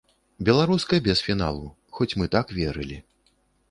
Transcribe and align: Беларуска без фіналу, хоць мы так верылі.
Беларуска 0.47 0.99
без 1.09 1.23
фіналу, 1.27 1.71
хоць 1.99 2.13
мы 2.19 2.25
так 2.39 2.59
верылі. 2.65 3.03